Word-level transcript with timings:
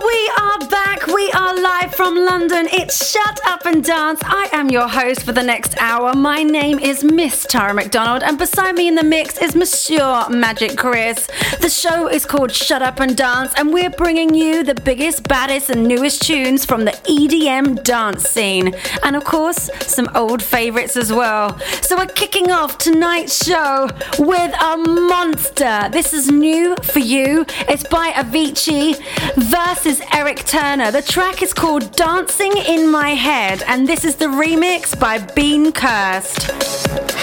we 0.00 0.32
are 0.38 0.68
back. 0.68 1.06
We 1.06 1.30
are 1.32 1.54
live 1.60 1.94
from 1.94 2.14
London. 2.14 2.66
It's 2.72 3.10
Shut 3.10 3.40
Up 3.46 3.66
and 3.66 3.84
Dance. 3.84 4.20
I 4.24 4.48
am 4.52 4.70
your 4.70 4.88
host 4.88 5.22
for 5.22 5.32
the 5.32 5.42
next 5.42 5.76
hour. 5.78 6.14
My 6.14 6.42
name 6.42 6.78
is 6.78 7.04
Miss 7.04 7.44
Tara 7.46 7.74
McDonald, 7.74 8.22
and 8.22 8.38
beside 8.38 8.74
me 8.74 8.88
in 8.88 8.94
the 8.94 9.02
mix 9.02 9.36
is 9.36 9.54
Monsieur 9.54 10.26
Magic 10.30 10.78
Chris. 10.78 11.28
The 11.60 11.68
show 11.68 12.08
is 12.08 12.24
called 12.24 12.52
Shut 12.52 12.80
Up 12.80 13.00
and 13.00 13.14
Dance, 13.16 13.52
and 13.58 13.72
we're 13.72 13.90
bringing 13.90 14.34
you 14.34 14.62
the 14.62 14.74
biggest, 14.74 15.28
baddest, 15.28 15.68
and 15.68 15.86
newest 15.86 16.22
tunes 16.22 16.64
from 16.64 16.86
the 16.86 16.92
EDM 16.92 17.82
dance 17.82 18.22
scene. 18.22 18.74
And 19.02 19.14
of 19.14 19.24
course, 19.24 19.68
some 19.80 20.08
old 20.14 20.42
favorites 20.42 20.96
as 20.96 21.12
well. 21.12 21.58
So 21.82 21.98
we're 21.98 22.06
kicking 22.06 22.50
off 22.50 22.78
tonight's 22.78 23.44
show 23.44 23.88
with 24.18 24.54
a 24.62 24.76
monster. 24.78 25.90
This 25.90 26.14
is 26.14 26.30
new 26.30 26.76
for 26.82 27.00
you. 27.00 27.44
It's 27.68 27.86
by 27.86 28.12
Avicii 28.12 28.96
versus 29.36 29.81
Eric 30.12 30.44
Turner. 30.44 30.92
The 30.92 31.02
track 31.02 31.42
is 31.42 31.52
called 31.52 31.96
Dancing 31.96 32.52
in 32.56 32.88
My 32.88 33.10
Head, 33.10 33.64
and 33.66 33.88
this 33.88 34.04
is 34.04 34.14
the 34.14 34.26
remix 34.26 34.98
by 34.98 35.18
Bean 35.18 35.72
Cursed. 35.72 36.52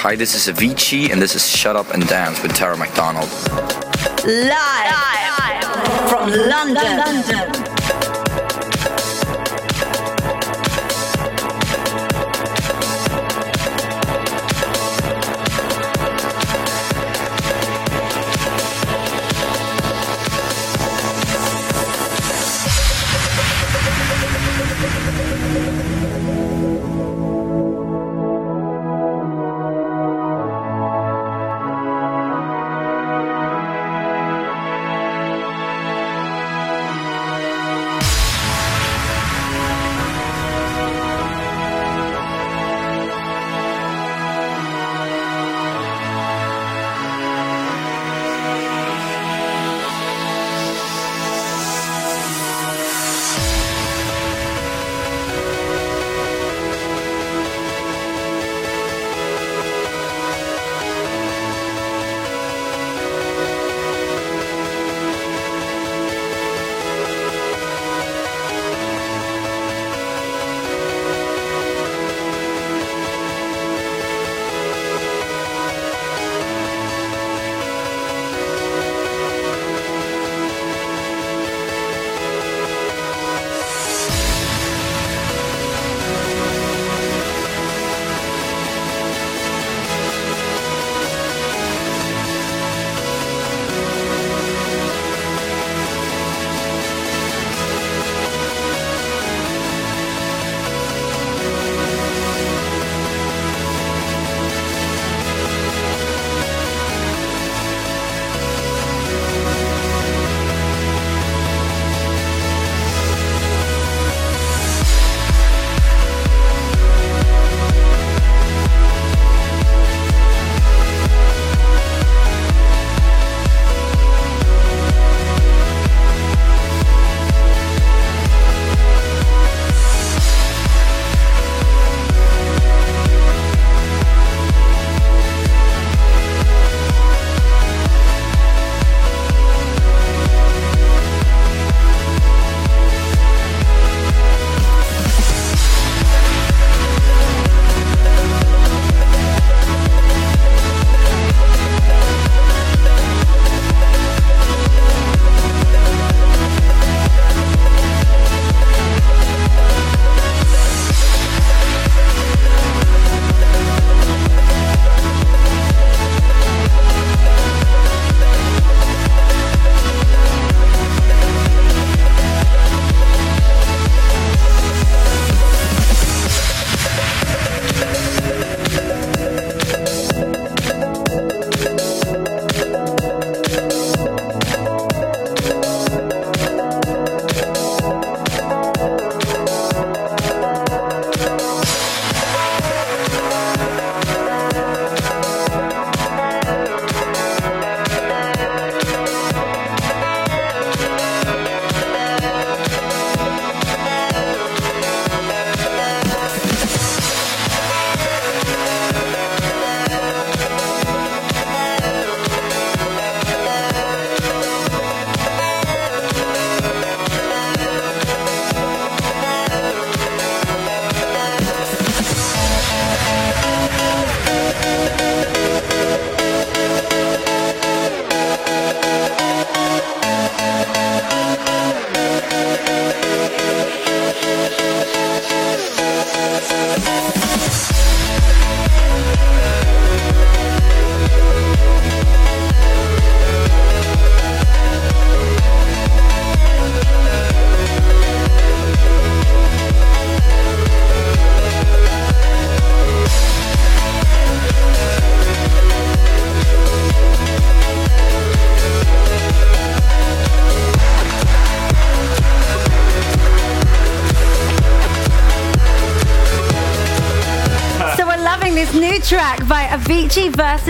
Hi, 0.01 0.17
this 0.17 0.35
is 0.35 0.53
Avicii, 0.53 1.09
and 1.09 1.21
this 1.21 1.35
is 1.35 1.47
Shut 1.49 1.77
Up 1.77 1.93
and 1.93 2.05
Dance 2.07 2.43
with 2.43 2.53
Tara 2.53 2.75
McDonald. 2.75 3.29
Live, 4.25 4.51
Live. 5.39 6.09
from 6.09 6.29
London. 6.31 6.97
London. 6.97 7.78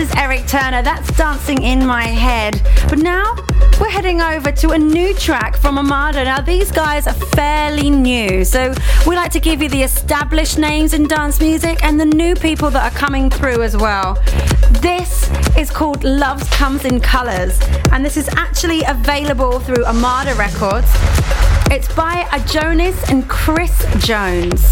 Versus 0.00 0.16
Eric 0.16 0.46
Turner. 0.46 0.82
That's 0.82 1.14
dancing 1.14 1.62
in 1.62 1.84
my 1.84 2.04
head. 2.04 2.62
But 2.88 3.00
now 3.00 3.36
we're 3.78 3.90
heading 3.90 4.22
over 4.22 4.50
to 4.50 4.70
a 4.70 4.78
new 4.78 5.12
track 5.12 5.58
from 5.58 5.76
Armada. 5.76 6.24
Now, 6.24 6.40
these 6.40 6.72
guys 6.72 7.06
are 7.06 7.12
fairly 7.12 7.90
new, 7.90 8.42
so 8.42 8.72
we 9.06 9.14
like 9.14 9.30
to 9.32 9.40
give 9.40 9.60
you 9.60 9.68
the 9.68 9.82
established 9.82 10.58
names 10.58 10.94
in 10.94 11.06
dance 11.06 11.38
music 11.38 11.84
and 11.84 12.00
the 12.00 12.06
new 12.06 12.34
people 12.34 12.70
that 12.70 12.90
are 12.90 12.98
coming 12.98 13.28
through 13.28 13.62
as 13.62 13.76
well. 13.76 14.14
This 14.80 15.30
is 15.58 15.70
called 15.70 16.02
Love 16.02 16.50
Comes 16.50 16.86
in 16.86 17.00
Colors, 17.00 17.60
and 17.92 18.02
this 18.02 18.16
is 18.16 18.26
actually 18.38 18.82
available 18.84 19.60
through 19.60 19.84
Armada 19.84 20.34
Records. 20.36 20.88
It's 21.70 21.94
by 21.94 22.26
a 22.32 22.40
Jonas 22.48 22.96
and 23.10 23.28
Chris 23.28 23.84
Jones. 23.98 24.62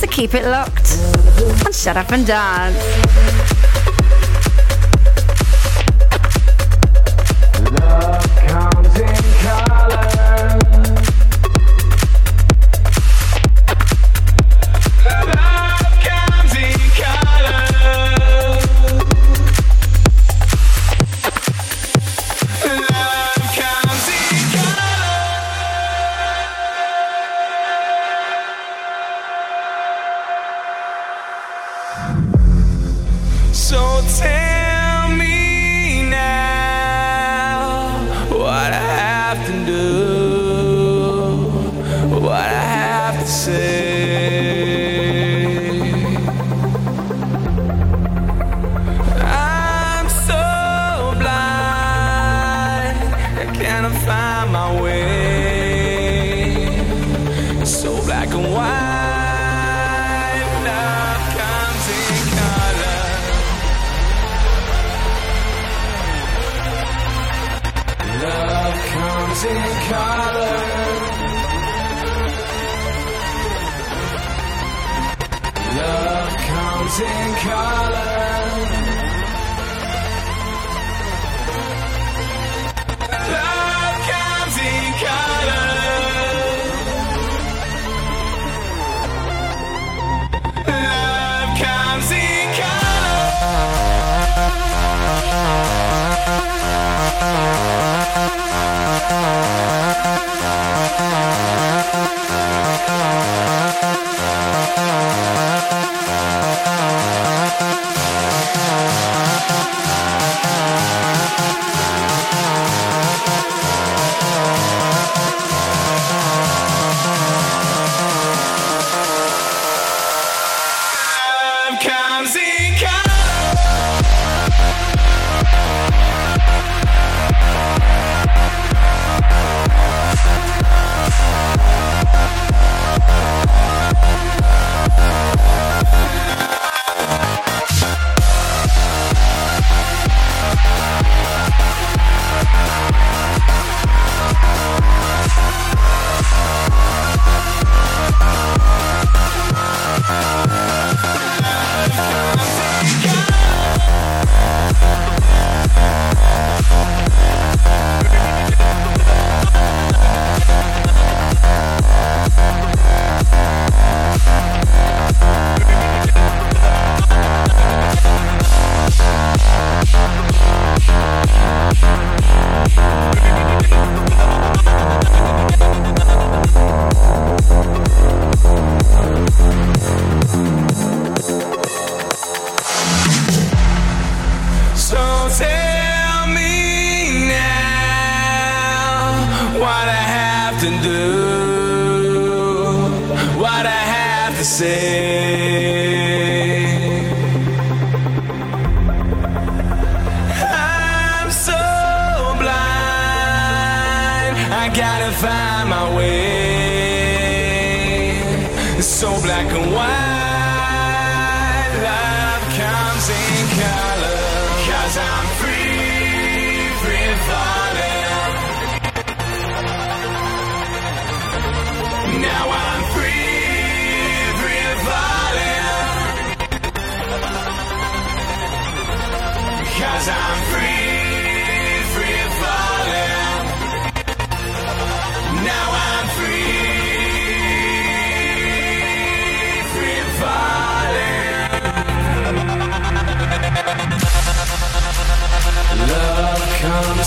So 0.00 0.08
keep 0.08 0.34
it 0.34 0.46
locked 0.46 0.98
and 1.64 1.72
shut 1.72 1.96
up 1.96 2.10
and 2.10 2.26
dance. 2.26 3.67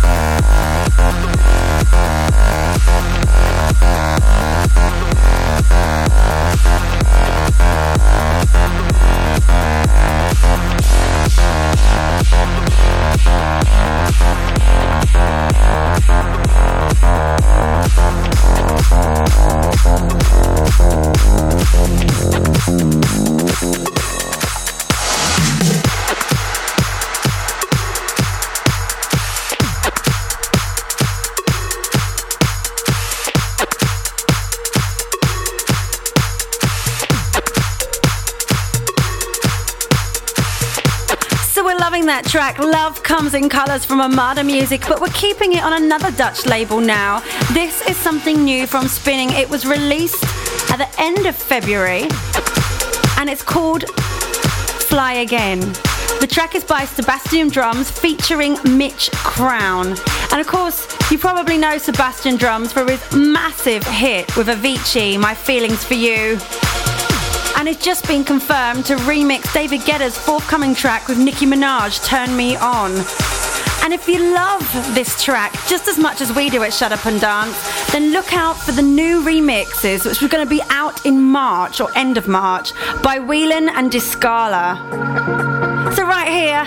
Thank 0.00 0.77
that 42.08 42.24
track, 42.24 42.58
Love 42.58 43.02
Comes 43.02 43.34
in 43.34 43.50
Colours 43.50 43.84
from 43.84 44.00
Armada 44.00 44.42
Music, 44.42 44.82
but 44.88 44.98
we're 44.98 45.08
keeping 45.08 45.52
it 45.52 45.62
on 45.62 45.82
another 45.82 46.10
Dutch 46.12 46.46
label 46.46 46.80
now. 46.80 47.20
This 47.52 47.86
is 47.86 47.96
something 47.98 48.44
new 48.44 48.66
from 48.66 48.88
Spinning. 48.88 49.28
It 49.30 49.48
was 49.50 49.66
released 49.66 50.24
at 50.70 50.76
the 50.78 50.88
end 50.98 51.26
of 51.26 51.36
February 51.36 52.02
and 53.18 53.28
it's 53.28 53.42
called 53.42 53.88
Fly 54.88 55.14
Again. 55.14 55.60
The 56.20 56.28
track 56.30 56.54
is 56.54 56.64
by 56.64 56.86
Sebastien 56.86 57.48
Drums 57.48 57.90
featuring 57.90 58.56
Mitch 58.64 59.10
Crown. 59.12 59.88
And 60.32 60.40
of 60.40 60.46
course, 60.46 60.86
you 61.10 61.18
probably 61.18 61.58
know 61.58 61.76
Sebastien 61.76 62.36
Drums 62.36 62.72
for 62.72 62.84
his 62.84 63.02
massive 63.12 63.84
hit 63.84 64.34
with 64.34 64.48
Avicii, 64.48 65.20
My 65.20 65.34
Feelings 65.34 65.84
for 65.84 65.94
You 65.94 66.38
and 67.58 67.68
it's 67.68 67.84
just 67.84 68.06
been 68.06 68.22
confirmed 68.22 68.86
to 68.86 68.94
remix 68.98 69.52
David 69.52 69.84
Guetta's 69.84 70.16
forthcoming 70.16 70.76
track 70.76 71.08
with 71.08 71.18
Nicki 71.18 71.44
Minaj, 71.44 72.04
Turn 72.06 72.36
Me 72.36 72.56
On. 72.56 72.92
And 73.82 73.92
if 73.92 74.06
you 74.06 74.32
love 74.32 74.62
this 74.94 75.20
track 75.22 75.52
just 75.66 75.88
as 75.88 75.98
much 75.98 76.20
as 76.20 76.32
we 76.32 76.50
do 76.50 76.62
at 76.62 76.72
Shut 76.72 76.92
Up 76.92 77.04
and 77.04 77.20
Dance, 77.20 77.56
then 77.90 78.12
look 78.12 78.32
out 78.32 78.56
for 78.56 78.70
the 78.70 78.82
new 78.82 79.22
remixes, 79.22 80.06
which 80.06 80.22
are 80.22 80.28
going 80.28 80.44
to 80.44 80.50
be 80.50 80.62
out 80.70 81.04
in 81.04 81.20
March 81.20 81.80
or 81.80 81.90
end 81.96 82.16
of 82.16 82.28
March 82.28 82.72
by 83.02 83.18
Whelan 83.18 83.68
and 83.70 83.90
Di 83.90 83.98
Scala. 83.98 84.76
So, 85.96 86.04
right 86.06 86.28
here, 86.28 86.64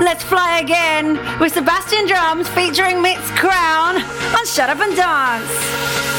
let's 0.00 0.24
fly 0.24 0.58
again 0.58 1.20
with 1.38 1.52
Sebastien 1.52 2.08
Drums 2.08 2.48
featuring 2.48 3.00
Mitch 3.00 3.18
Crown 3.36 3.96
on 3.96 4.46
Shut 4.46 4.70
Up 4.70 4.80
and 4.80 4.96
Dance. 4.96 6.12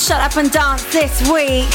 Shut 0.00 0.22
Up 0.22 0.36
and 0.38 0.50
Dance 0.50 0.82
this 0.92 1.20
week. 1.30 1.68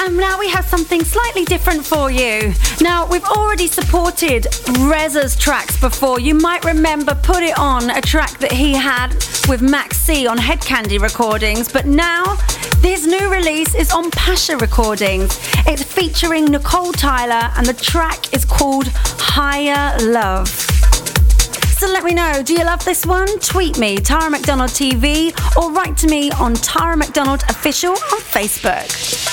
And 0.00 0.16
now 0.16 0.38
we 0.38 0.48
have 0.50 0.64
something 0.64 1.02
slightly 1.02 1.44
different 1.44 1.84
for 1.84 2.12
you. 2.12 2.54
Now, 2.80 3.06
we've 3.06 3.24
already 3.24 3.66
supported 3.66 4.46
Reza's 4.78 5.34
tracks 5.34 5.78
before. 5.80 6.20
You 6.20 6.34
might 6.34 6.64
remember 6.64 7.16
Put 7.16 7.42
It 7.42 7.58
On, 7.58 7.90
a 7.90 8.00
track 8.00 8.38
that 8.38 8.52
he 8.52 8.72
had 8.72 9.14
with 9.48 9.60
Max 9.60 9.98
C 9.98 10.28
on 10.28 10.38
Head 10.38 10.60
Candy 10.60 10.98
recordings, 10.98 11.70
but 11.70 11.86
now 11.86 12.36
this 12.76 13.04
new 13.04 13.30
release 13.30 13.74
is 13.74 13.90
on 13.90 14.12
Pacha 14.12 14.56
recordings. 14.56 15.38
It's 15.66 15.82
featuring 15.82 16.44
Nicole 16.44 16.92
Tyler, 16.92 17.52
and 17.56 17.66
the 17.66 17.74
track 17.74 18.32
is 18.32 18.44
called 18.44 18.86
Higher 18.86 19.98
Love. 20.06 20.67
So 21.78 21.86
let 21.86 22.02
me 22.02 22.12
know, 22.12 22.42
do 22.42 22.54
you 22.54 22.64
love 22.64 22.84
this 22.84 23.06
one? 23.06 23.28
Tweet 23.38 23.78
me, 23.78 23.98
Tara 23.98 24.28
McDonald 24.28 24.70
TV, 24.70 25.32
or 25.56 25.70
write 25.70 25.96
to 25.98 26.08
me 26.08 26.28
on 26.32 26.54
Tara 26.54 26.96
McDonald 26.96 27.44
Official 27.48 27.92
on 27.92 28.18
Facebook. 28.18 29.27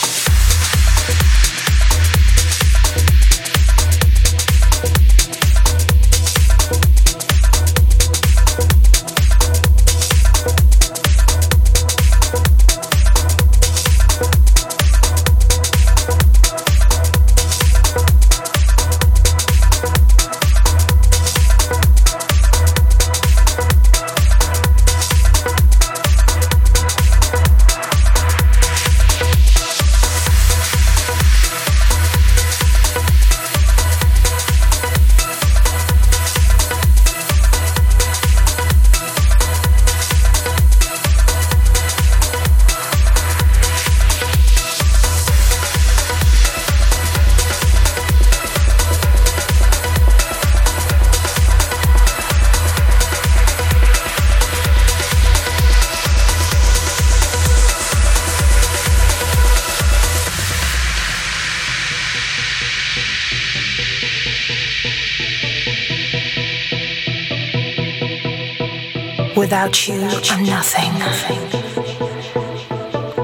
Without 69.65 69.87
you, 69.87 70.03
I'm 70.29 70.43
nothing. 70.45 70.91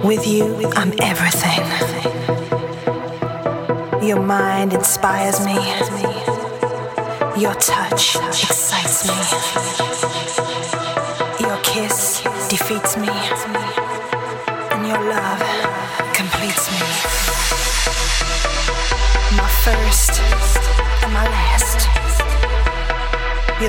With 0.03 0.25
you, 0.25 0.71
I'm 0.73 0.91
everything. 0.99 1.63
Your 4.01 4.23
mind 4.23 4.73
inspires 4.73 5.39
me. 5.45 5.53
Your 7.39 7.53
touch 7.53 8.15
excites 8.15 9.07
me. 9.07 10.10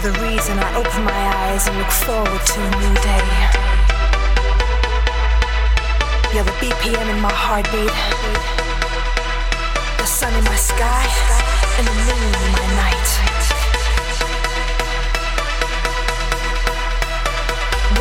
The 0.02 0.10
reason 0.18 0.58
I 0.58 0.74
open 0.74 1.04
my 1.04 1.22
eyes 1.46 1.68
and 1.68 1.78
look 1.78 1.92
forward 1.92 2.42
to 2.42 2.58
a 2.58 2.70
new 2.82 2.94
day. 3.06 3.26
You're 6.34 6.42
the 6.42 6.58
BPM 6.58 7.06
in 7.06 7.20
my 7.22 7.30
heartbeat, 7.30 7.94
the 10.02 10.06
sun 10.06 10.34
in 10.34 10.42
my 10.42 10.58
sky, 10.58 11.06
and 11.78 11.86
the 11.86 11.94
moon 12.02 12.34
in 12.34 12.50
my 12.50 12.66
night. 12.82 13.08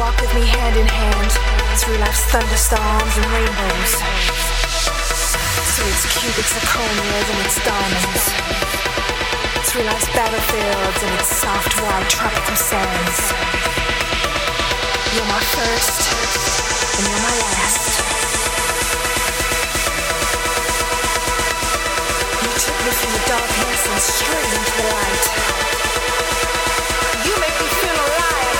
Walk 0.02 0.18
with 0.18 0.34
me 0.34 0.50
hand 0.50 0.78
in 0.82 0.90
hand 0.90 1.32
through 1.78 2.02
life's 2.02 2.26
thunderstorms 2.34 3.14
and 3.14 3.28
rainbows. 3.30 3.94
Through 5.78 5.94
its 5.94 6.06
cubic 6.18 6.50
zirconias 6.50 7.30
and 7.30 7.46
its 7.46 7.58
diamonds 7.62 8.91
industrialized 9.72 10.12
battlefields 10.14 11.04
and 11.04 11.14
its 11.20 11.30
soft 11.30 11.82
white 11.82 12.10
tropical 12.10 12.56
sands. 12.56 13.32
You're 15.16 15.32
my 15.32 15.40
first, 15.40 16.12
and 16.98 17.08
you're 17.08 17.24
my 17.24 17.36
last. 17.40 17.88
You 22.44 22.52
took 22.60 22.78
me 22.84 22.92
from 23.00 23.12
the 23.16 23.24
darkness 23.32 23.82
and 23.88 24.02
straight 24.12 24.52
into 24.60 24.74
the 24.76 24.88
light. 24.92 25.26
You 27.24 27.34
make 27.40 27.56
me 27.56 27.68
feel 27.80 27.96
alive. 27.96 28.60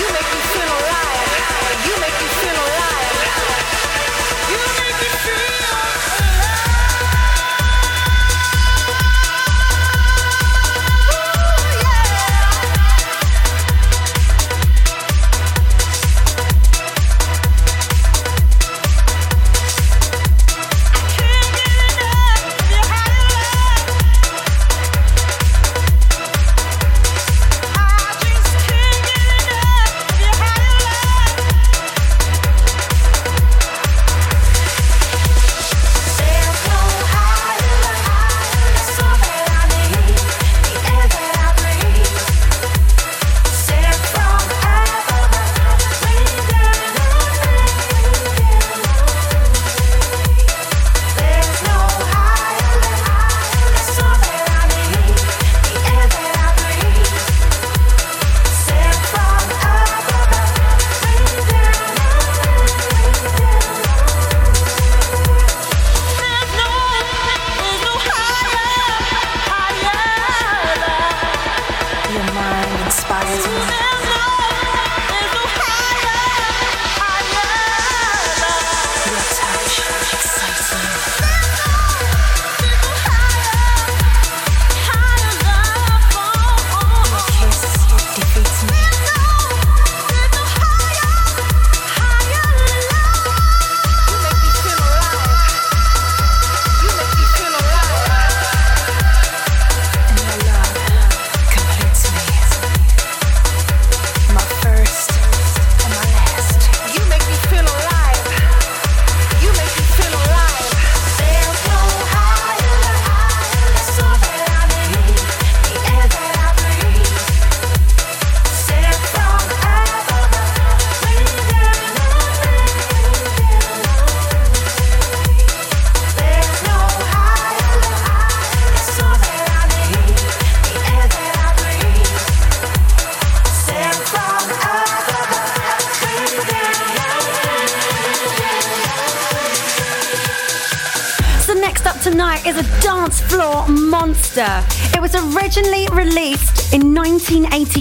You 0.00 0.06
make 0.08 0.30
me 0.32 0.40
feel 0.56 0.70
alive. 0.72 1.30
You 1.84 1.94
make 2.00 2.16
me 2.16 2.28
feel 2.40 2.56
alive. 2.56 2.85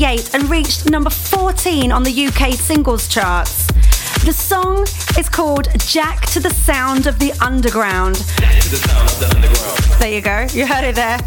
1988 0.06 0.36
and 0.36 0.50
reached 0.52 0.90
number 0.92 1.10
14 1.10 1.92
on 1.92 2.04
the 2.04 2.28
UK 2.28 2.54
singles 2.54 3.08
charts. 3.08 3.66
The 4.24 4.34
song 4.34 4.84
is 5.18 5.28
called 5.30 5.68
Jack 5.80 6.28
to 6.28 6.40
the 6.40 6.52
Sound 6.52 7.08
of 7.08 7.18
the 7.18 7.32
Underground. 7.42 8.18
There 10.00 10.12
you 10.12 10.22
go, 10.22 10.46
you 10.54 10.68
heard 10.68 10.84
it 10.84 10.96
there. 10.96 11.18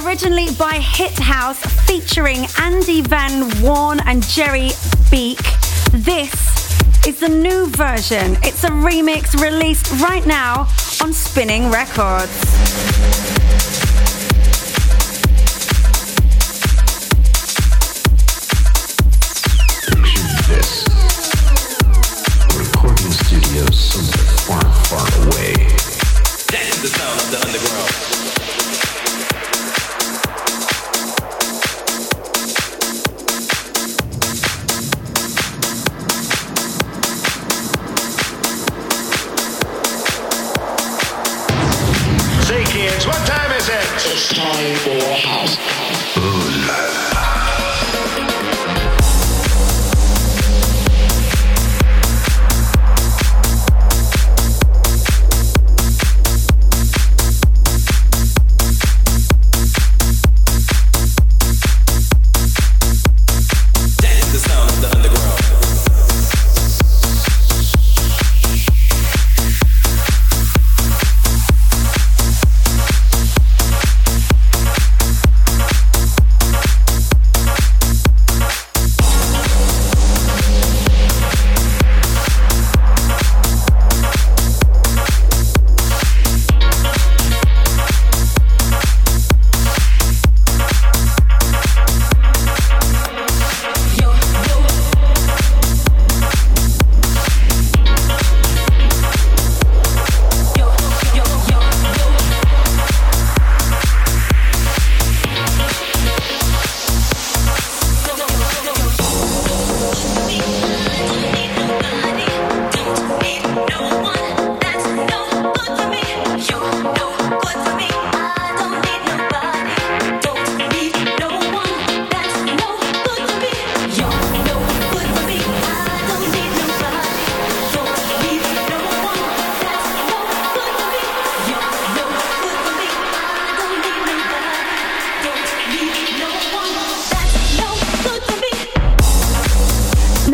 Originally 0.00 0.46
by 0.58 0.78
Hit 0.78 1.18
House 1.18 1.60
featuring 1.84 2.46
Andy 2.58 3.02
Van 3.02 3.50
Worn 3.62 4.00
and 4.06 4.26
Jerry 4.26 4.70
Beak, 5.10 5.42
this 5.92 6.32
is 7.06 7.20
the 7.20 7.28
new 7.28 7.66
version. 7.66 8.38
It's 8.42 8.64
a 8.64 8.70
remix 8.70 9.38
released 9.42 9.92
right 10.00 10.26
now 10.26 10.68
on 11.02 11.12
Spinning 11.12 11.70
Records. 11.70 12.45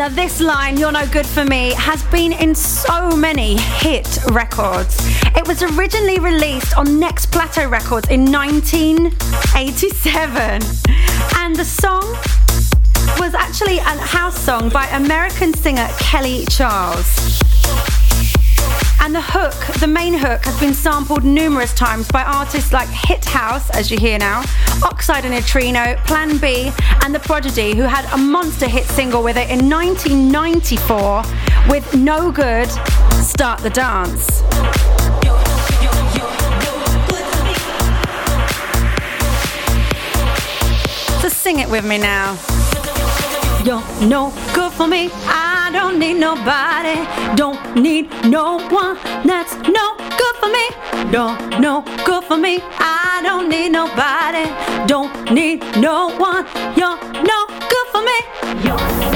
You're 0.05 0.91
No 0.91 1.07
Good 1.07 1.25
For 1.25 1.45
Me 1.45 1.71
has 1.75 2.03
been 2.03 2.33
in 2.33 2.53
so 2.55 3.15
many 3.15 3.57
hit 3.57 4.17
records. 4.31 4.97
It 5.27 5.47
was 5.47 5.63
originally 5.63 6.19
released 6.19 6.77
on 6.77 6.99
Next 6.99 7.31
Plateau 7.31 7.69
Records 7.69 8.09
in 8.09 8.29
1987. 8.29 10.61
And 11.37 11.55
the 11.55 11.63
song 11.63 12.03
was 13.17 13.33
actually 13.33 13.77
a 13.77 13.83
house 13.83 14.37
song 14.37 14.67
by 14.67 14.87
American 14.87 15.53
singer 15.53 15.87
Kelly 15.99 16.43
Charles. 16.49 17.42
And 19.03 19.13
the 19.13 19.21
hook, 19.21 19.53
the 19.81 19.87
main 19.87 20.13
hook, 20.13 20.45
has 20.45 20.57
been 20.61 20.73
sampled 20.73 21.25
numerous 21.25 21.73
times 21.73 22.07
by 22.07 22.23
artists 22.23 22.71
like 22.71 22.87
Hit 22.87 23.25
House, 23.25 23.69
as 23.71 23.91
you 23.91 23.97
hear 23.97 24.17
now, 24.17 24.45
Oxide 24.81 25.25
and 25.25 25.33
Neutrino, 25.33 25.97
Plan 26.05 26.37
B, 26.37 26.71
and 27.03 27.13
The 27.13 27.19
Prodigy, 27.19 27.75
who 27.75 27.81
had 27.81 28.05
a 28.13 28.17
monster 28.17 28.65
hit 28.65 28.85
single 28.85 29.21
with 29.21 29.35
it 29.35 29.49
in 29.49 29.69
1994 29.69 31.23
with 31.67 31.93
No 31.93 32.31
Good, 32.31 32.69
Start 33.11 33.59
the 33.59 33.69
Dance. 33.69 34.25
So 41.21 41.27
sing 41.27 41.59
it 41.59 41.69
with 41.69 41.83
me 41.83 41.97
now. 41.97 42.37
You're 43.65 43.83
no 44.07 44.33
good 44.53 44.71
for 44.71 44.87
me. 44.87 45.09
I 45.11 45.52
need 46.03 46.19
nobody, 46.19 46.97
don't 47.35 47.75
need 47.75 48.09
no 48.25 48.59
one 48.69 48.97
that's 49.23 49.55
no 49.77 49.85
good 50.19 50.35
for 50.41 50.49
me. 50.57 50.65
No, 51.11 51.25
no 51.59 51.81
good 52.05 52.23
for 52.25 52.37
me. 52.37 52.59
I 52.77 53.21
don't 53.23 53.47
need 53.47 53.69
nobody, 53.69 54.45
don't 54.85 55.13
need 55.31 55.61
no 55.77 56.09
one. 56.17 56.45
You're 56.75 56.97
no 57.31 57.39
good 57.73 57.87
for 57.93 58.01
me. 58.09 58.17
You're 58.65 59.12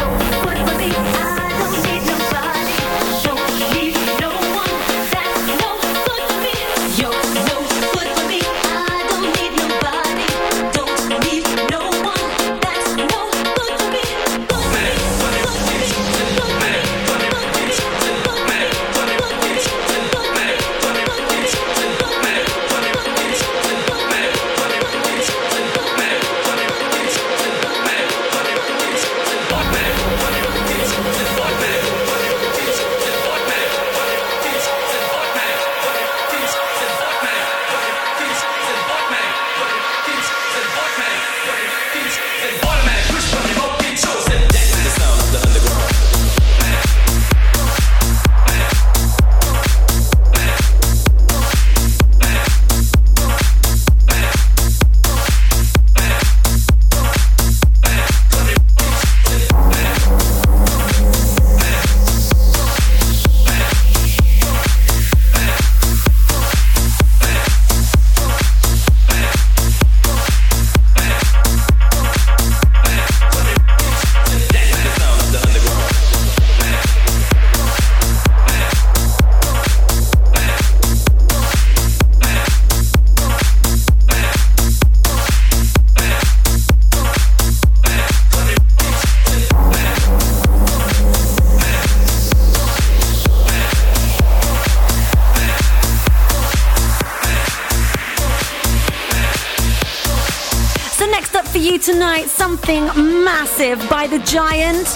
the 104.18 104.26
giant 104.26 104.88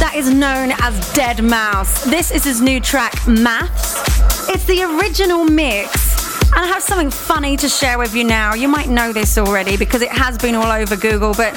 that 0.00 0.14
is 0.16 0.30
known 0.30 0.72
as 0.80 0.94
Deadmau5. 1.12 2.10
This 2.10 2.32
is 2.32 2.42
his 2.42 2.60
new 2.60 2.80
track, 2.80 3.14
Maths. 3.28 4.48
It's 4.48 4.64
the 4.64 4.82
original 4.82 5.44
mix. 5.44 6.42
And 6.52 6.64
I 6.64 6.66
have 6.66 6.82
something 6.82 7.10
funny 7.10 7.56
to 7.56 7.68
share 7.68 7.98
with 7.98 8.14
you 8.16 8.24
now. 8.24 8.54
You 8.54 8.66
might 8.66 8.88
know 8.88 9.12
this 9.12 9.38
already 9.38 9.76
because 9.76 10.02
it 10.02 10.10
has 10.10 10.38
been 10.38 10.56
all 10.56 10.72
over 10.72 10.96
Google, 10.96 11.34
but 11.34 11.56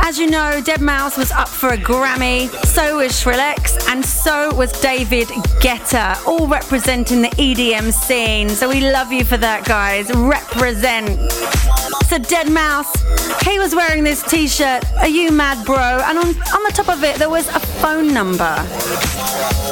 as 0.00 0.18
you 0.18 0.28
know, 0.28 0.60
Deadmau5 0.62 1.16
was 1.16 1.32
up 1.32 1.48
for 1.48 1.70
a 1.70 1.76
Grammy, 1.76 2.48
so 2.66 2.98
was 2.98 3.12
Skrillex, 3.12 3.88
and 3.88 4.04
so 4.04 4.54
was 4.54 4.72
David 4.80 5.28
Guetta, 5.60 6.24
all 6.26 6.46
representing 6.48 7.22
the 7.22 7.30
EDM 7.30 7.92
scene. 7.92 8.48
So 8.50 8.68
we 8.68 8.80
love 8.80 9.10
you 9.10 9.24
for 9.24 9.38
that, 9.38 9.64
guys. 9.64 10.10
Represent. 10.14 11.08
So 12.08 12.18
Deadmau5, 12.18 12.95
he 13.44 13.58
was 13.58 13.74
wearing 13.74 14.04
this 14.04 14.22
t 14.22 14.48
shirt, 14.48 14.84
Are 14.96 15.08
You 15.08 15.30
Mad 15.30 15.64
Bro? 15.64 15.76
And 15.76 16.18
on, 16.18 16.26
on 16.26 16.62
the 16.64 16.72
top 16.74 16.88
of 16.88 17.04
it, 17.04 17.16
there 17.16 17.30
was 17.30 17.48
a 17.48 17.60
phone 17.60 18.12
number. 18.12 18.54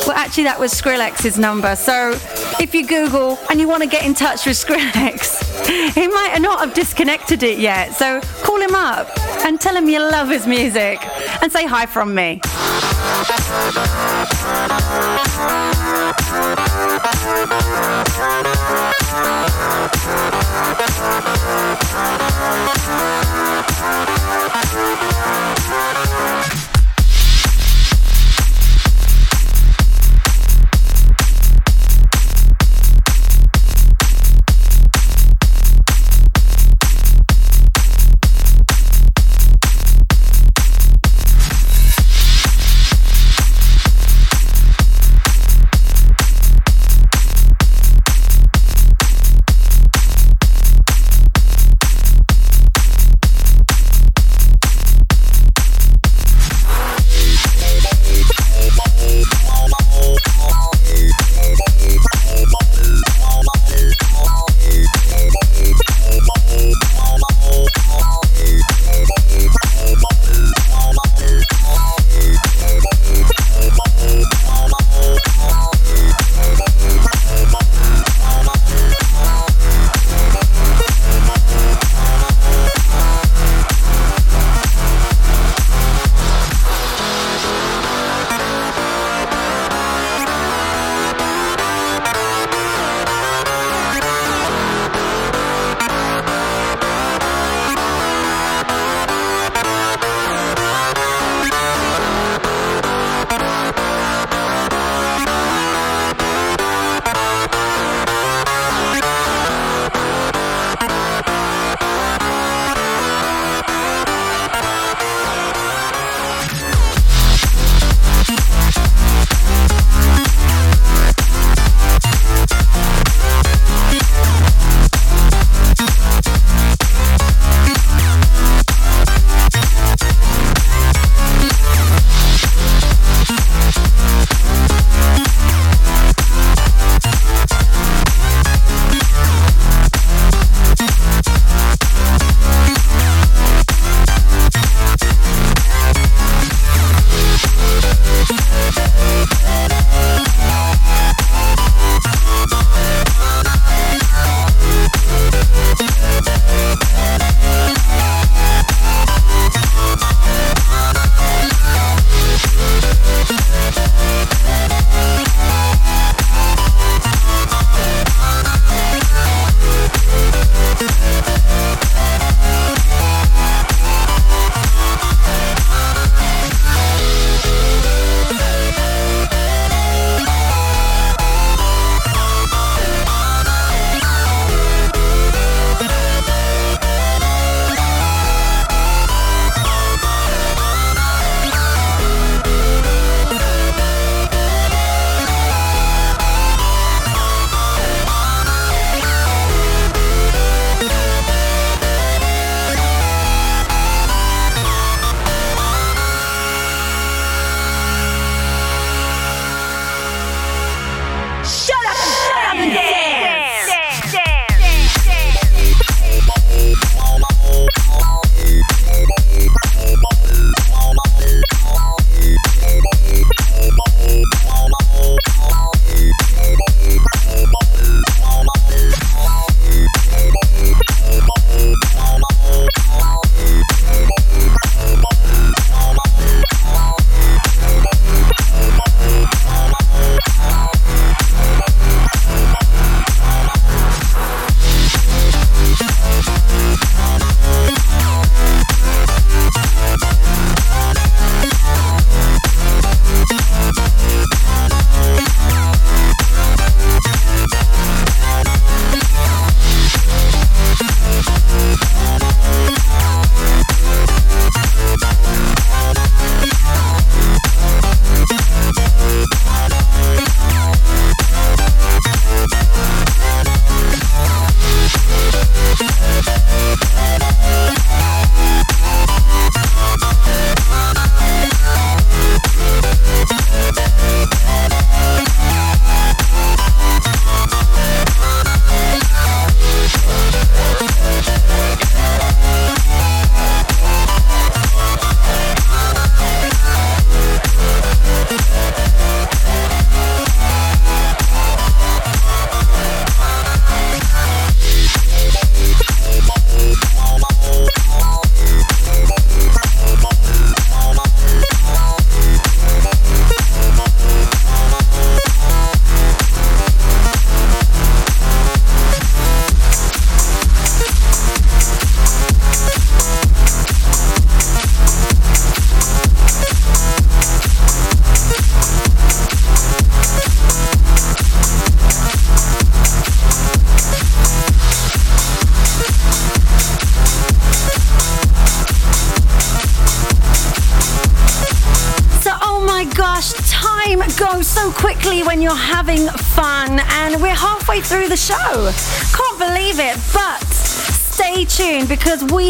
Well, 0.06 0.12
actually, 0.12 0.44
that 0.44 0.58
was 0.58 0.72
Skrillex's 0.72 1.38
number. 1.38 1.74
So 1.76 2.12
if 2.60 2.74
you 2.74 2.86
Google 2.86 3.38
and 3.50 3.60
you 3.60 3.66
want 3.68 3.82
to 3.82 3.88
get 3.88 4.04
in 4.04 4.14
touch 4.14 4.46
with 4.46 4.56
Skrillex, 4.56 5.94
he 5.94 6.08
might 6.08 6.38
not 6.38 6.60
have 6.60 6.74
disconnected 6.74 7.42
it 7.42 7.58
yet. 7.58 7.94
So 7.94 8.20
call 8.42 8.60
him 8.60 8.74
up 8.74 9.08
and 9.44 9.60
tell 9.60 9.76
him 9.76 9.88
you 9.88 10.00
love 10.00 10.28
his 10.28 10.46
music 10.46 10.98
and 11.42 11.50
say 11.50 11.66
hi 11.66 11.86
from 11.86 12.14
me. 12.14 12.40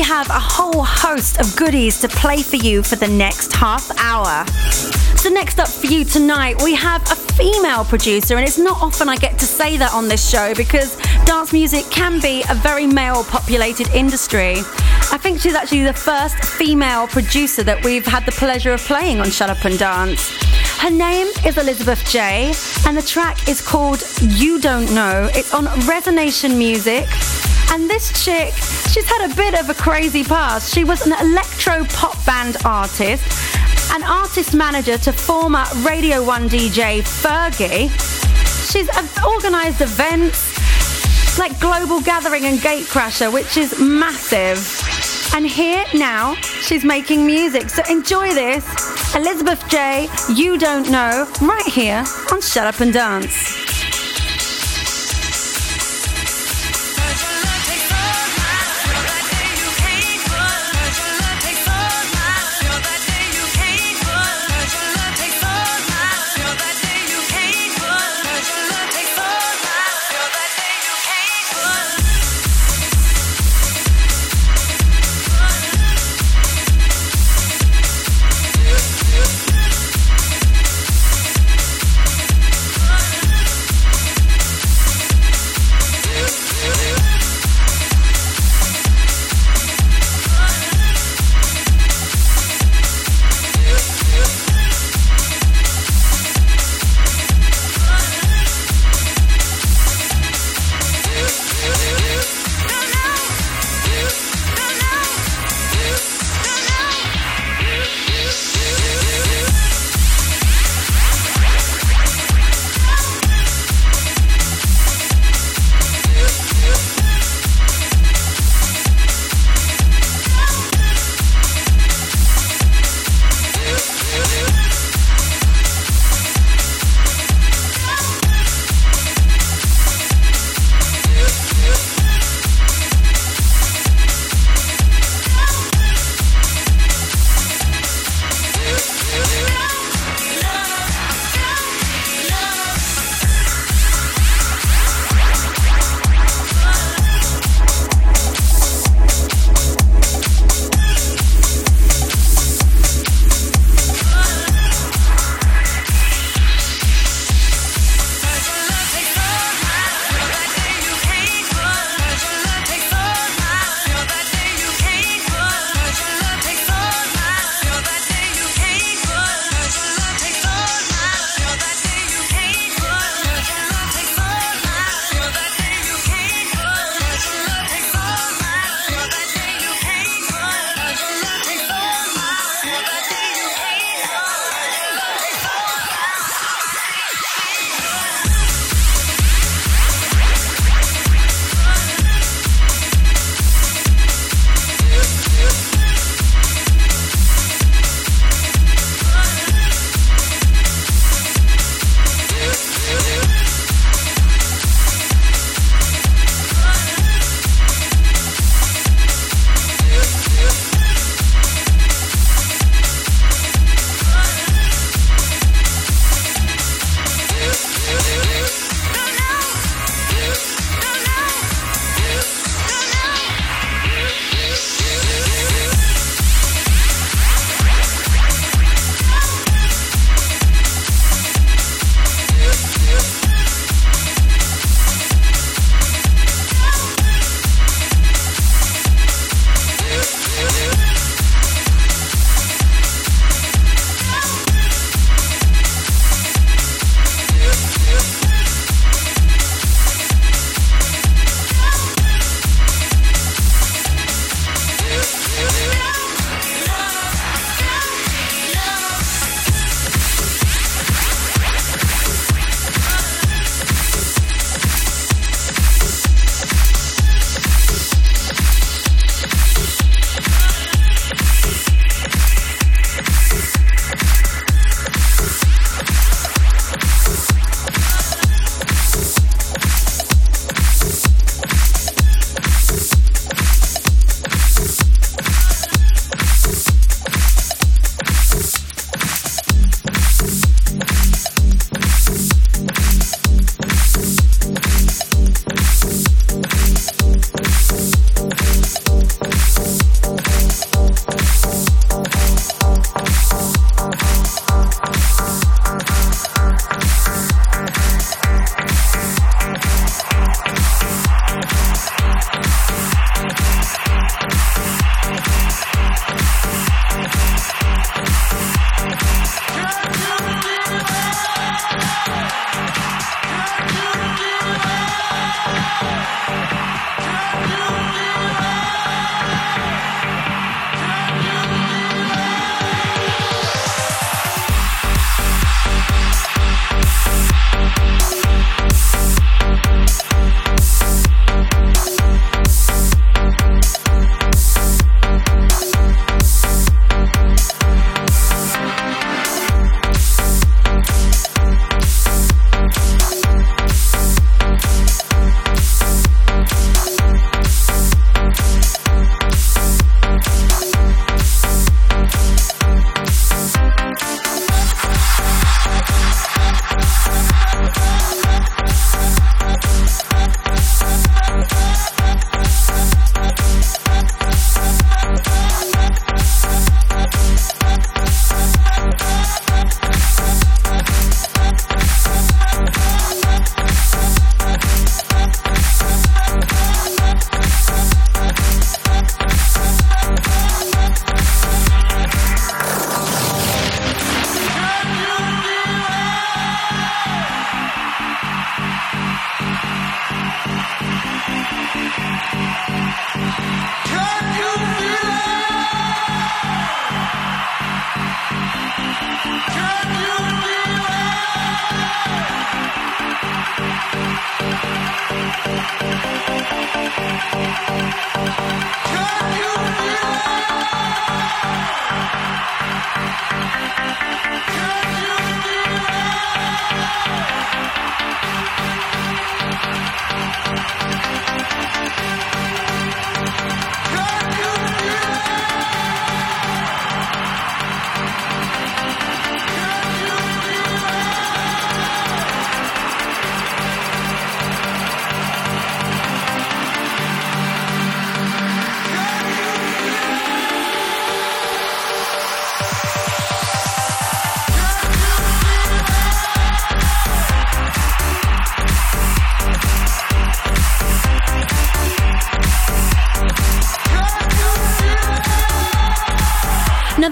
Have 0.04 0.28
a 0.28 0.38
whole 0.38 0.84
host 0.84 1.40
of 1.40 1.56
goodies 1.56 1.98
to 1.98 2.08
play 2.08 2.42
for 2.42 2.56
you 2.56 2.82
for 2.82 2.96
the 2.96 3.08
next 3.08 3.54
half 3.54 3.90
hour. 3.98 4.46
So, 5.16 5.30
next 5.30 5.58
up 5.58 5.68
for 5.68 5.86
you 5.86 6.04
tonight, 6.04 6.62
we 6.62 6.74
have 6.74 7.00
a 7.10 7.16
female 7.16 7.86
producer, 7.86 8.36
and 8.36 8.46
it's 8.46 8.58
not 8.58 8.82
often 8.82 9.08
I 9.08 9.16
get 9.16 9.38
to 9.38 9.46
say 9.46 9.78
that 9.78 9.94
on 9.94 10.08
this 10.08 10.28
show 10.28 10.54
because 10.54 10.96
dance 11.24 11.54
music 11.54 11.86
can 11.90 12.20
be 12.20 12.44
a 12.50 12.54
very 12.54 12.86
male 12.86 13.24
populated 13.24 13.88
industry. 13.94 14.56
I 15.10 15.18
think 15.18 15.40
she's 15.40 15.54
actually 15.54 15.84
the 15.84 15.94
first 15.94 16.36
female 16.36 17.06
producer 17.06 17.62
that 17.62 17.82
we've 17.82 18.06
had 18.06 18.26
the 18.26 18.32
pleasure 18.32 18.74
of 18.74 18.80
playing 18.80 19.20
on 19.20 19.30
Shut 19.30 19.48
Up 19.48 19.64
and 19.64 19.78
Dance. 19.78 20.30
Her 20.80 20.90
name 20.90 21.28
is 21.46 21.56
Elizabeth 21.56 22.04
J, 22.10 22.52
and 22.86 22.94
the 22.94 23.02
track 23.02 23.48
is 23.48 23.66
called 23.66 24.02
You 24.20 24.60
Don't 24.60 24.94
Know. 24.94 25.30
It's 25.32 25.54
on 25.54 25.64
Resonation 25.88 26.58
Music. 26.58 27.08
And 27.70 27.88
this 27.88 28.24
chick, 28.24 28.52
she's 28.92 29.04
had 29.04 29.30
a 29.30 29.34
bit 29.34 29.54
of 29.58 29.68
a 29.70 29.74
crazy 29.74 30.24
past. 30.24 30.72
She 30.72 30.84
was 30.84 31.06
an 31.06 31.12
electro 31.20 31.84
pop 31.86 32.24
band 32.24 32.56
artist, 32.64 33.24
an 33.92 34.02
artist 34.04 34.54
manager 34.54 34.98
to 34.98 35.12
former 35.12 35.64
Radio 35.82 36.24
1 36.24 36.48
DJ 36.48 37.02
Fergie. 37.02 37.90
She's 38.70 38.88
organised 39.24 39.80
events 39.80 41.38
like 41.38 41.58
Global 41.60 42.00
Gathering 42.00 42.44
and 42.44 42.58
Gatecrasher, 42.58 43.32
which 43.32 43.56
is 43.56 43.78
massive. 43.80 44.58
And 45.34 45.46
here 45.46 45.84
now, 45.94 46.34
she's 46.34 46.84
making 46.84 47.26
music. 47.26 47.68
So 47.70 47.82
enjoy 47.90 48.34
this. 48.34 48.64
Elizabeth 49.16 49.68
J, 49.68 50.08
You 50.32 50.58
Don't 50.58 50.90
Know, 50.90 51.28
right 51.40 51.66
here 51.66 52.04
on 52.32 52.40
Shut 52.40 52.66
Up 52.66 52.80
and 52.80 52.92
Dance. 52.92 53.63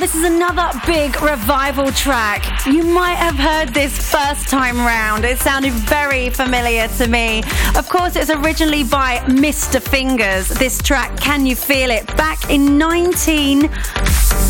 This 0.02 0.16
is 0.16 0.24
another 0.24 0.68
big 0.84 1.22
revival 1.22 1.92
track. 1.92 2.66
You 2.66 2.82
might 2.82 3.14
have 3.14 3.36
heard 3.36 3.72
this 3.72 3.96
first 4.10 4.48
time 4.48 4.76
round. 4.78 5.24
It 5.24 5.38
sounded 5.38 5.72
very 5.74 6.28
familiar 6.28 6.88
to 6.98 7.06
me. 7.06 7.44
Of 7.76 7.88
course, 7.88 8.16
it's 8.16 8.28
originally 8.28 8.82
by 8.82 9.18
Mr. 9.28 9.80
Fingers. 9.80 10.48
This 10.48 10.82
track, 10.82 11.16
Can 11.20 11.46
You 11.46 11.54
Feel 11.54 11.92
It? 11.92 12.04
Back 12.16 12.50
in 12.50 12.78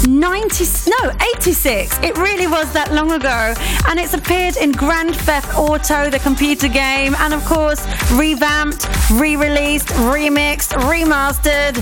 1990, 0.06 0.90
no, 0.90 1.12
86. 1.38 1.98
It 2.02 2.16
really 2.18 2.46
was 2.46 2.72
that 2.72 2.92
long 2.92 3.12
ago. 3.12 3.54
And 3.88 4.00
it's 4.00 4.14
appeared 4.14 4.56
in 4.56 4.72
Grand 4.72 5.14
Theft 5.14 5.56
Auto, 5.56 6.10
the 6.10 6.18
computer 6.18 6.68
game, 6.68 7.14
and 7.16 7.32
of 7.32 7.44
course, 7.44 7.86
revamped, 8.12 8.88
re 9.12 9.36
released, 9.36 9.88
remixed, 10.10 10.72
remastered. 10.90 11.76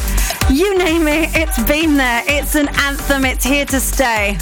You 0.51 0.77
name 0.77 1.09
it, 1.09 1.31
it's 1.35 1.63
been 1.65 1.97
there. 1.97 2.23
It's 2.27 2.55
an 2.55 2.69
anthem, 2.81 3.25
it's 3.25 3.45
here 3.45 3.67
to 3.67 3.81
stay. 3.81 4.39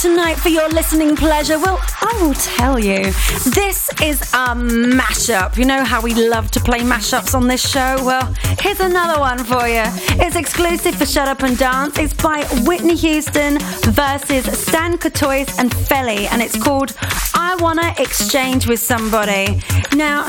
Tonight 0.00 0.36
for 0.36 0.48
your 0.48 0.66
listening 0.70 1.14
pleasure? 1.14 1.58
Well, 1.58 1.78
I 2.00 2.18
will 2.22 2.32
tell 2.32 2.78
you. 2.78 3.12
This 3.52 3.90
is 4.02 4.22
a 4.32 4.54
mashup. 4.54 5.58
You 5.58 5.66
know 5.66 5.84
how 5.84 6.00
we 6.00 6.14
love 6.14 6.50
to 6.52 6.60
play 6.60 6.78
mashups 6.78 7.34
on 7.34 7.48
this 7.48 7.60
show? 7.68 7.96
Well, 8.02 8.34
here's 8.60 8.80
another 8.80 9.20
one 9.20 9.44
for 9.44 9.68
you. 9.68 9.82
It's 10.24 10.36
exclusive 10.36 10.94
for 10.94 11.04
Shut 11.04 11.28
Up 11.28 11.42
and 11.42 11.58
Dance. 11.58 11.98
It's 11.98 12.14
by 12.14 12.44
Whitney 12.64 12.94
Houston 12.96 13.58
versus 13.92 14.46
Stan 14.58 14.96
Courtois 14.96 15.44
and 15.58 15.70
Felly, 15.72 16.26
and 16.28 16.40
it's 16.40 16.56
called 16.56 16.96
I 17.34 17.56
Wanna 17.60 17.94
Exchange 17.98 18.66
with 18.66 18.80
Somebody. 18.80 19.62
Now, 19.94 20.26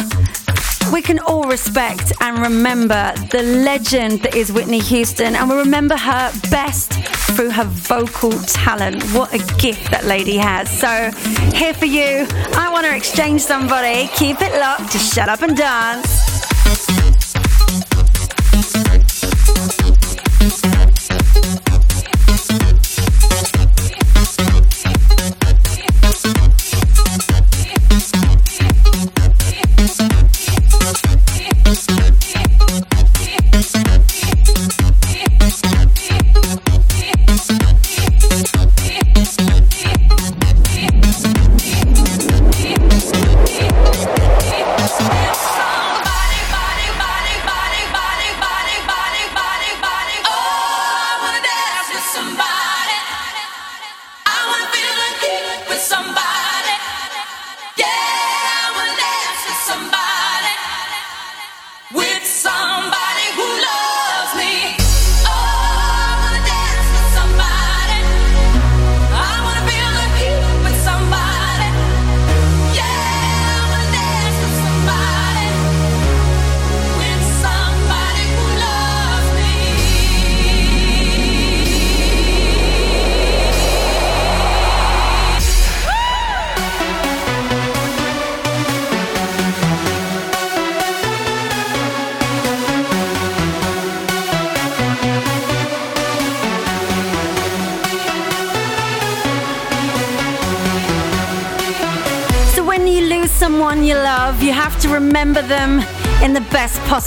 we 0.91 1.01
can 1.01 1.19
all 1.19 1.43
respect 1.43 2.11
and 2.19 2.39
remember 2.39 3.13
the 3.32 3.43
legend 3.43 4.24
that 4.24 4.36
is 4.36 4.51
Whitney 4.51 4.80
Houston, 4.80 5.36
and 5.36 5.49
we 5.49 5.55
remember 5.55 5.95
her 5.95 6.34
best 6.49 6.93
through 7.36 7.51
her 7.51 7.65
vocal 7.65 8.32
talent. 8.32 9.03
What 9.13 9.34
a 9.34 9.39
gift 9.57 9.91
that 9.91 10.05
lady 10.05 10.38
has. 10.38 10.69
So, 10.69 11.11
here 11.55 11.73
for 11.73 11.86
you, 11.86 12.25
I 12.55 12.69
want 12.71 12.86
to 12.86 12.95
exchange 12.95 13.41
somebody. 13.41 14.07
Keep 14.15 14.41
it 14.41 14.59
locked 14.59 14.91
to 14.91 14.97
shut 14.97 15.29
up 15.29 15.41
and 15.41 15.55
dance. 15.55 16.30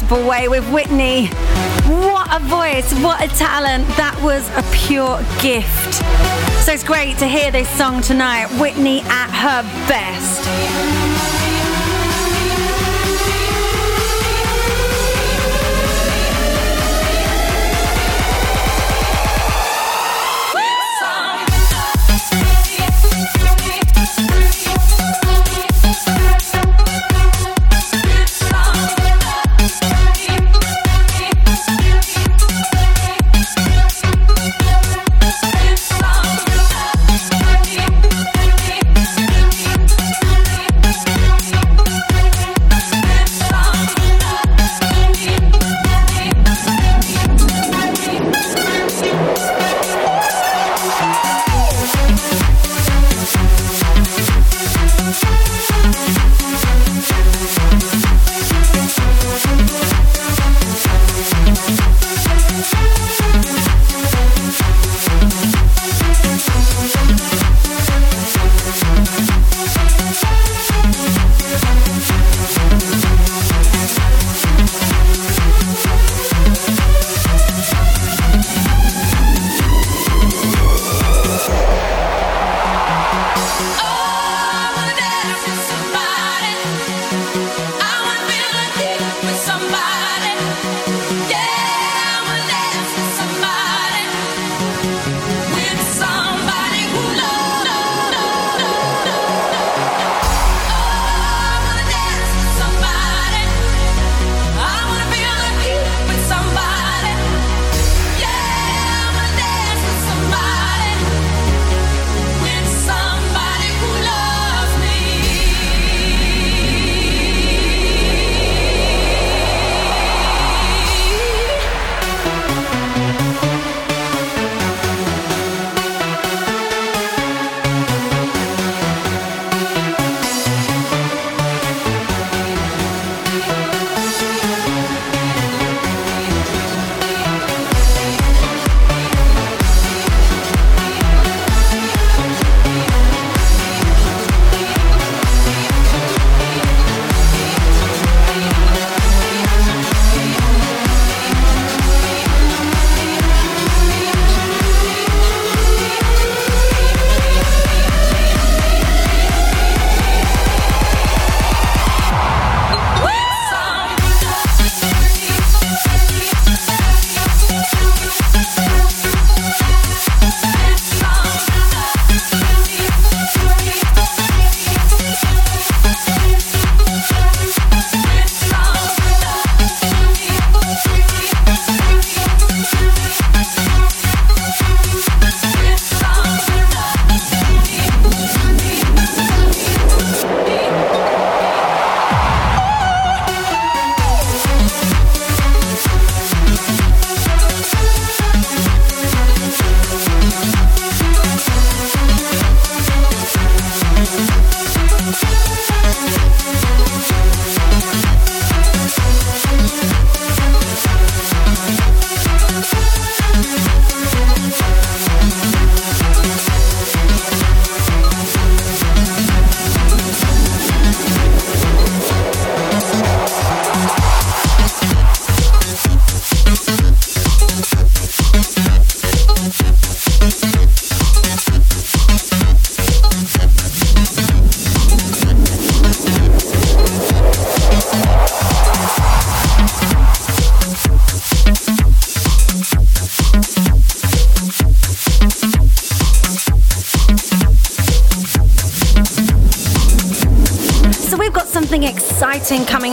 Possible 0.04 0.28
way 0.28 0.48
with 0.48 0.70
Whitney. 0.72 1.26
What 1.86 2.28
a 2.34 2.38
voice, 2.40 2.92
what 3.02 3.22
a 3.22 3.28
talent. 3.36 3.86
That 3.96 4.18
was 4.22 4.48
a 4.50 4.62
pure 4.74 5.18
gift. 5.40 5.94
So 6.64 6.72
it's 6.72 6.84
great 6.84 7.18
to 7.18 7.26
hear 7.26 7.50
this 7.50 7.68
song 7.76 8.02
tonight, 8.02 8.46
Whitney 8.60 9.00
at 9.00 9.30
her 9.30 9.62
best. 9.88 11.33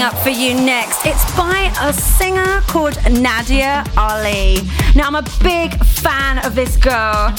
Coming 0.02 0.16
up 0.16 0.24
for 0.24 0.30
you 0.30 0.56
next. 0.56 1.06
It's 1.06 1.38
by 1.38 1.72
a 1.82 1.94
singer 1.94 2.62
called 2.62 2.98
Nadia 3.12 3.84
Ali. 3.98 4.58
Now, 4.96 5.08
I'm 5.08 5.16
a 5.16 5.26
big 5.44 5.78
fan 5.86 6.44
of 6.46 6.56
this 6.56 6.76
girl. 6.76 7.34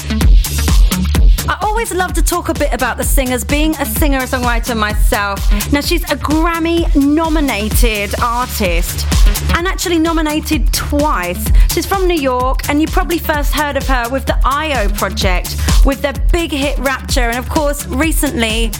I 1.48 1.58
always 1.62 1.92
love 1.92 2.12
to 2.12 2.22
talk 2.22 2.50
a 2.50 2.54
bit 2.54 2.72
about 2.72 2.98
the 2.98 3.04
singers, 3.04 3.42
being 3.42 3.74
a 3.76 3.84
singer 3.84 4.20
songwriter 4.20 4.78
myself. 4.78 5.40
Now, 5.72 5.80
she's 5.80 6.04
a 6.04 6.16
Grammy 6.16 6.86
nominated 6.94 8.14
artist 8.20 9.06
and 9.54 9.66
actually 9.66 9.98
nominated 9.98 10.72
twice. 10.72 11.44
She's 11.72 11.86
from 11.86 12.06
New 12.06 12.20
York, 12.20 12.68
and 12.68 12.80
you 12.80 12.86
probably 12.86 13.18
first 13.18 13.52
heard 13.52 13.76
of 13.76 13.86
her 13.88 14.08
with 14.08 14.26
the 14.26 14.38
IO 14.44 14.88
project, 14.90 15.56
with 15.84 16.00
their 16.02 16.14
big 16.32 16.52
hit 16.52 16.78
Rapture. 16.78 17.28
And 17.30 17.38
of 17.38 17.48
course, 17.48 17.86
recently, 17.86 18.70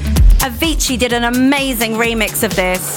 Avicii 0.43 0.99
did 0.99 1.13
an 1.13 1.23
amazing 1.23 1.93
remix 1.93 2.43
of 2.43 2.55
this. 2.57 2.97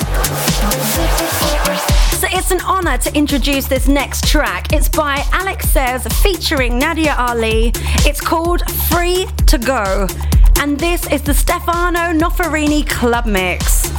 So 2.20 2.28
it's 2.32 2.50
an 2.50 2.60
honor 2.62 2.98
to 2.98 3.16
introduce 3.16 3.68
this 3.68 3.88
next 3.88 4.28
track. 4.28 4.74
It's 4.74 4.90
by 4.90 5.24
Alex 5.32 5.68
Sayz 5.68 6.12
featuring 6.24 6.80
Nadia 6.80 7.14
Ali. 7.16 7.72
It's 8.04 8.20
called 8.20 8.68
Free 8.90 9.28
to 9.46 9.60
Go. 9.60 10.08
And 10.60 10.80
this 10.80 11.06
is 11.12 11.22
the 11.22 11.36
Stefano 11.36 12.18
Noferini 12.18 12.90
Club 12.90 13.28
Mix. 13.28 13.92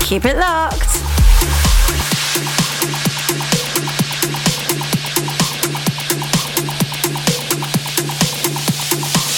Keep 0.00 0.26
it 0.26 0.36
locked. 0.36 0.94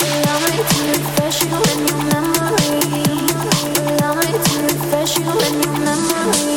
Allow 0.03 0.41
me 0.41 0.57
to 0.57 0.81
refresh 0.91 1.43
you 1.45 1.87
your 1.87 2.05
memory 2.11 2.30
let 5.23 5.53
me 5.53 5.67
you 5.67 5.73
remember 5.73 6.50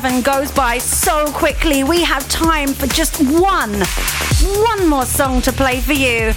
Seven 0.00 0.22
goes 0.22 0.52
by 0.52 0.78
so 0.78 1.26
quickly. 1.32 1.82
We 1.82 2.04
have 2.04 2.28
time 2.28 2.68
for 2.68 2.86
just 2.86 3.20
one, 3.20 3.82
one 4.62 4.88
more 4.88 5.04
song 5.04 5.42
to 5.42 5.52
play 5.52 5.80
for 5.80 5.92
you. 5.92 6.32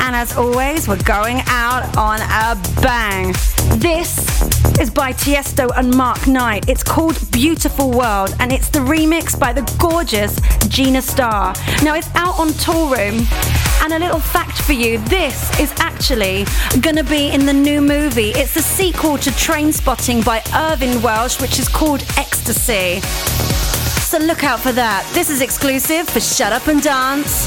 And 0.00 0.14
as 0.14 0.36
always, 0.36 0.88
we're 0.88 1.02
going 1.02 1.40
out 1.46 1.96
on 1.96 2.20
a 2.20 2.82
bang. 2.82 3.32
This 3.78 4.42
is 4.78 4.90
by 4.90 5.14
Tiesto 5.14 5.70
and 5.74 5.96
Mark 5.96 6.26
Knight. 6.26 6.68
It's 6.68 6.82
called 6.82 7.18
Beautiful 7.30 7.90
World 7.90 8.34
and 8.40 8.52
it's 8.52 8.68
the 8.68 8.80
remix 8.80 9.40
by 9.40 9.54
the 9.54 9.62
gorgeous 9.78 10.38
Gina 10.72 11.02
Starr. 11.02 11.52
Now 11.82 11.94
it's 11.94 12.08
out 12.14 12.38
on 12.38 12.48
Toolroom. 12.48 13.26
And 13.84 13.92
a 13.92 13.98
little 13.98 14.20
fact 14.20 14.62
for 14.62 14.72
you 14.72 14.96
this 15.04 15.60
is 15.60 15.70
actually 15.78 16.46
going 16.80 16.96
to 16.96 17.04
be 17.04 17.28
in 17.28 17.44
the 17.44 17.52
new 17.52 17.82
movie. 17.82 18.30
It's 18.30 18.54
the 18.54 18.62
sequel 18.62 19.18
to 19.18 19.30
Trainspotting 19.32 20.24
by 20.24 20.42
Irvine 20.54 21.02
Welsh, 21.02 21.42
which 21.42 21.58
is 21.58 21.68
called 21.68 22.02
Ecstasy. 22.16 23.00
So 24.00 24.16
look 24.16 24.44
out 24.44 24.60
for 24.60 24.72
that. 24.72 25.08
This 25.12 25.28
is 25.28 25.42
exclusive 25.42 26.08
for 26.08 26.20
Shut 26.20 26.54
Up 26.54 26.66
and 26.68 26.82
Dance. 26.82 27.46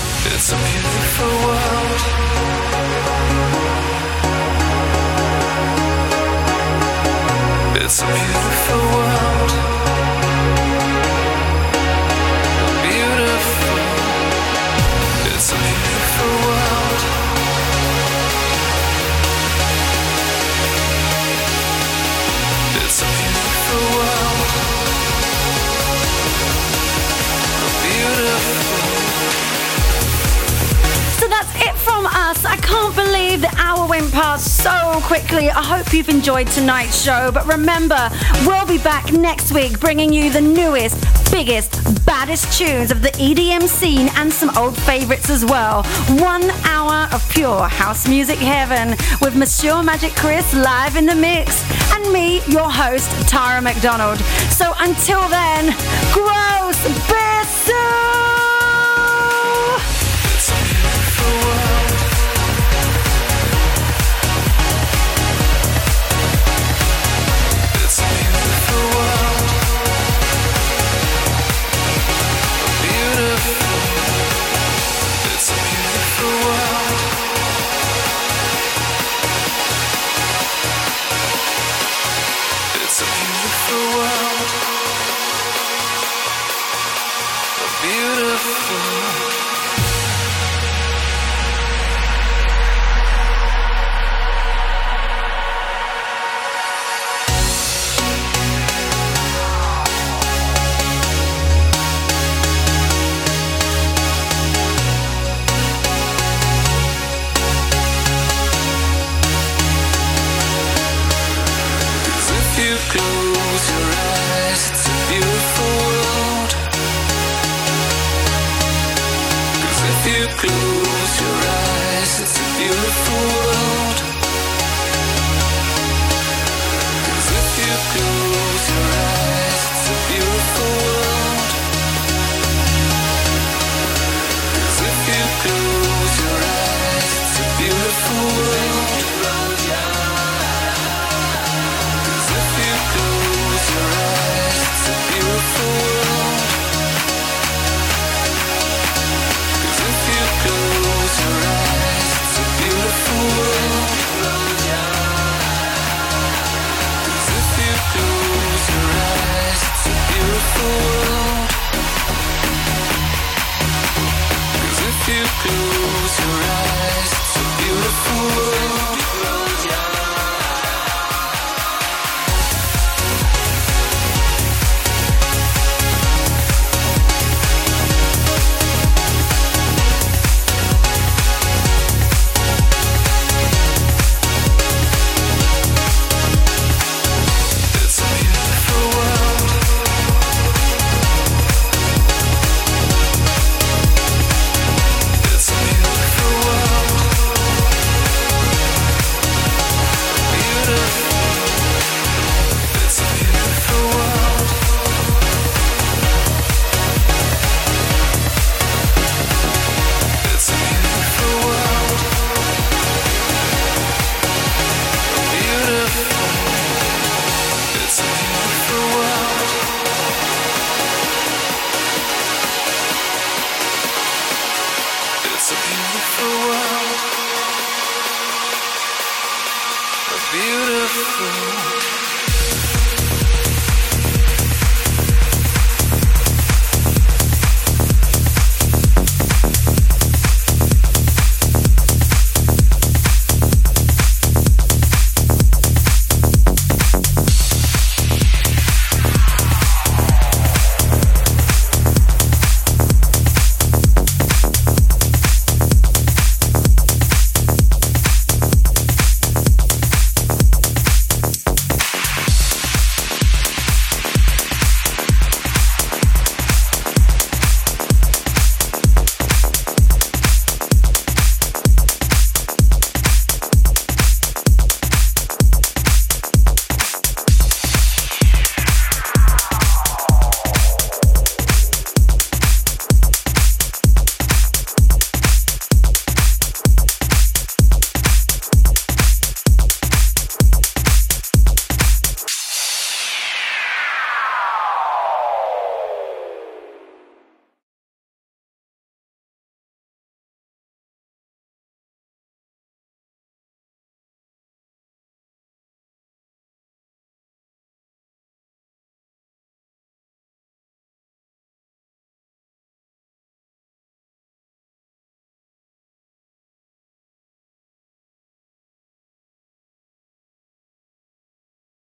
It 31.65 31.75
from 31.75 32.05
us. 32.05 32.45
I 32.45 32.57
can't 32.57 32.95
believe 32.95 33.41
the 33.41 33.53
hour 33.57 33.87
went 33.87 34.11
past 34.11 34.63
so 34.63 34.99
quickly. 35.01 35.49
I 35.49 35.63
hope 35.63 35.93
you've 35.93 36.09
enjoyed 36.09 36.47
tonight's 36.47 37.01
show. 37.01 37.31
But 37.31 37.45
remember, 37.47 38.09
we'll 38.45 38.67
be 38.67 38.77
back 38.77 39.11
next 39.11 39.51
week 39.51 39.79
bringing 39.79 40.13
you 40.13 40.31
the 40.31 40.41
newest, 40.41 40.97
biggest, 41.31 42.05
baddest 42.05 42.57
tunes 42.57 42.91
of 42.91 43.01
the 43.01 43.09
EDM 43.09 43.63
scene 43.67 44.09
and 44.15 44.31
some 44.31 44.55
old 44.57 44.77
favorites 44.77 45.29
as 45.29 45.43
well. 45.43 45.83
One 46.19 46.49
hour 46.65 47.07
of 47.13 47.27
pure 47.29 47.67
house 47.67 48.07
music 48.07 48.37
heaven 48.37 48.89
with 49.21 49.35
Monsieur 49.35 49.81
Magic 49.81 50.15
Chris 50.15 50.53
live 50.53 50.95
in 50.95 51.05
the 51.05 51.15
mix 51.15 51.63
and 51.93 52.13
me, 52.13 52.41
your 52.47 52.69
host, 52.69 53.09
Tara 53.27 53.61
McDonald. 53.61 54.19
So 54.51 54.73
until 54.79 55.27
then, 55.29 55.75
gross 56.13 56.77
Bissell! 57.07 57.24